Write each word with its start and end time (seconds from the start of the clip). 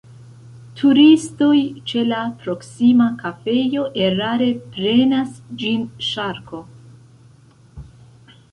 Turistoj 0.77 1.57
ĉe 1.91 2.01
la 2.11 2.21
proksima 2.45 3.07
kafejo 3.19 3.83
erare 4.07 4.49
prenas 4.77 5.37
ĝin 5.65 5.87
ŝarko. 6.09 6.63